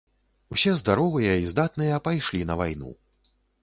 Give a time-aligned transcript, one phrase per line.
[0.55, 2.91] Усе здаровыя і здатныя пайшлі на вайну.